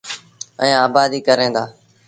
ائيٚݩ 0.61 0.79
آبآديٚ 0.85 1.25
ڪريݩ 1.27 1.53
دآ۔ 1.55 1.63